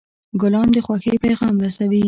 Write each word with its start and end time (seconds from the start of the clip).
ګلان 0.41 0.67
د 0.75 0.77
خوښۍ 0.85 1.15
پیغام 1.23 1.55
رسوي. 1.65 1.99